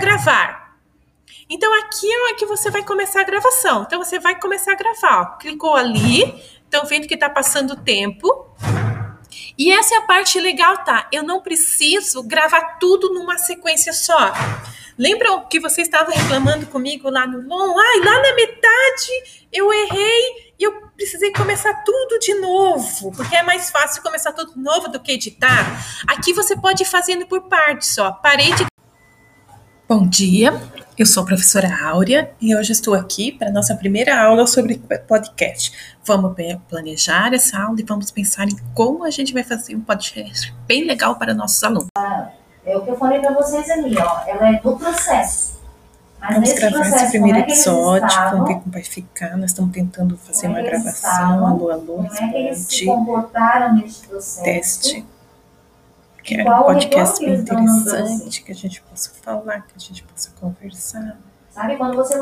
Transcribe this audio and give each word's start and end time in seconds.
gravar. 0.00 0.76
Então 1.48 1.72
aqui 1.80 2.10
é 2.30 2.34
que 2.34 2.46
você 2.46 2.70
vai 2.70 2.82
começar 2.82 3.20
a 3.20 3.24
gravação. 3.24 3.82
Então 3.82 4.02
você 4.02 4.18
vai 4.18 4.38
começar 4.40 4.72
a 4.72 4.76
gravar. 4.76 5.20
Ó. 5.20 5.38
Clicou 5.38 5.76
ali, 5.76 6.42
estão 6.64 6.84
vendo 6.86 7.06
que 7.06 7.14
está 7.14 7.28
passando 7.28 7.72
o 7.72 7.76
tempo. 7.76 8.48
E 9.58 9.70
essa 9.70 9.94
é 9.94 9.98
a 9.98 10.02
parte 10.02 10.40
legal, 10.40 10.78
tá? 10.78 11.06
Eu 11.12 11.22
não 11.22 11.40
preciso 11.40 12.22
gravar 12.22 12.78
tudo 12.78 13.12
numa 13.12 13.36
sequência 13.36 13.92
só. 13.92 14.32
Lembram 14.98 15.46
que 15.48 15.60
você 15.60 15.82
estava 15.82 16.10
reclamando 16.10 16.66
comigo 16.66 17.10
lá 17.10 17.26
no 17.26 17.40
long? 17.40 17.78
Ai, 17.78 18.00
lá 18.00 18.22
na 18.22 18.34
metade 18.34 19.46
eu 19.52 19.72
errei 19.72 20.52
e 20.58 20.64
eu 20.64 20.88
precisei 20.94 21.32
começar 21.32 21.72
tudo 21.84 22.18
de 22.18 22.34
novo, 22.34 23.10
porque 23.12 23.34
é 23.34 23.42
mais 23.42 23.70
fácil 23.70 24.02
começar 24.02 24.32
tudo 24.32 24.54
de 24.54 24.60
novo 24.60 24.88
do 24.88 25.00
que 25.00 25.12
editar. 25.12 25.82
Aqui 26.06 26.32
você 26.32 26.54
pode 26.54 26.82
ir 26.82 26.86
fazendo 26.86 27.26
por 27.26 27.42
partes, 27.48 27.96
ó. 27.98 28.12
Parei 28.12 28.52
de 28.52 28.66
Bom 29.90 30.06
dia, 30.06 30.52
eu 30.96 31.04
sou 31.04 31.24
a 31.24 31.26
professora 31.26 31.68
Áurea 31.84 32.30
e 32.40 32.54
hoje 32.54 32.70
estou 32.70 32.94
aqui 32.94 33.32
para 33.32 33.48
a 33.48 33.50
nossa 33.50 33.74
primeira 33.74 34.22
aula 34.22 34.46
sobre 34.46 34.80
podcast. 35.08 35.96
Vamos 36.04 36.32
planejar 36.68 37.34
essa 37.34 37.60
aula 37.60 37.80
e 37.80 37.82
vamos 37.82 38.08
pensar 38.12 38.44
em 38.44 38.56
como 38.72 39.02
a 39.02 39.10
gente 39.10 39.34
vai 39.34 39.42
fazer 39.42 39.74
um 39.74 39.80
podcast 39.80 40.54
bem 40.64 40.84
legal 40.84 41.16
para 41.16 41.34
nossos 41.34 41.64
alunos. 41.64 41.88
É 42.64 42.76
o 42.76 42.82
que 42.82 42.90
eu 42.90 42.96
falei 42.96 43.18
para 43.18 43.32
vocês 43.32 43.68
ali, 43.68 43.98
ó. 43.98 44.20
Ela 44.28 44.50
é 44.50 44.60
do 44.60 44.76
processo. 44.76 45.58
Mas 46.20 46.34
vamos 46.34 46.52
gravar 46.52 46.76
processo, 46.76 46.96
esse 46.96 47.10
primeiro 47.10 47.38
é 47.38 47.40
episódio, 47.40 48.06
estavam, 48.06 48.30
vamos 48.30 48.46
ver 48.46 48.54
como 48.60 48.72
vai 48.72 48.84
ficar. 48.84 49.36
Nós 49.36 49.50
estamos 49.50 49.72
tentando 49.72 50.16
fazer 50.18 50.46
uma 50.46 50.60
é 50.60 50.62
gravação. 50.62 51.10
Estavam, 51.10 51.46
alô, 51.48 51.68
alô, 51.68 51.84
como 51.86 52.06
é 52.06 52.28
que 52.28 52.36
eles 52.36 52.58
se 52.58 52.86
comportaram 52.86 53.74
nesse 53.74 54.06
processo. 54.06 54.44
Teste 54.44 55.04
que 56.22 56.40
é 56.40 56.42
um 56.42 56.62
podcast 56.62 57.24
bem 57.24 57.34
interessante, 57.34 58.42
que 58.42 58.52
a 58.52 58.54
gente 58.54 58.82
possa 58.82 59.10
falar, 59.22 59.62
que 59.62 59.74
a 59.76 59.78
gente 59.78 60.02
possa 60.04 60.30
conversar. 60.40 61.18
Sabe, 61.50 61.76
quando 61.76 61.96
você 61.96 62.20